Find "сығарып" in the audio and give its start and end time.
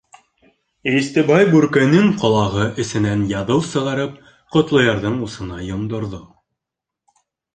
3.71-4.17